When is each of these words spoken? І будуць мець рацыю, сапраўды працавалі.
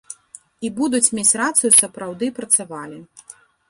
І 0.67 0.71
будуць 0.79 1.13
мець 1.19 1.37
рацыю, 1.43 1.71
сапраўды 1.83 2.35
працавалі. 2.43 2.99